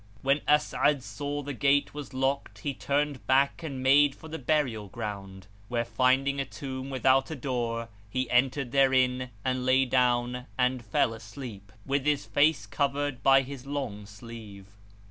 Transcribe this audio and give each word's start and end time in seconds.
When 0.23 0.39
As'ad 0.47 1.03
saw 1.03 1.43
the 1.43 1.53
gate 1.53 1.93
was 1.93 2.11
locked, 2.11 2.61
he 2.61 2.73
turned 2.73 3.27
back 3.27 3.61
and 3.61 3.83
made 3.83 4.15
for 4.15 4.27
the 4.29 4.39
burial 4.39 4.87
ground, 4.87 5.45
where 5.67 5.85
finding 5.85 6.39
a 6.39 6.43
tomb 6.45 6.89
without 6.89 7.29
a 7.29 7.35
door, 7.35 7.87
he 8.09 8.27
entered 8.31 8.71
therein 8.71 9.29
and 9.45 9.63
lay 9.63 9.85
down 9.85 10.47
and 10.57 10.83
fell 10.83 11.13
asleep, 11.13 11.71
with 11.85 12.03
his 12.07 12.25
face 12.25 12.65
covered 12.65 13.21
by 13.21 13.43
his 13.43 13.67
long 13.67 14.07
sleeve. 14.07 14.69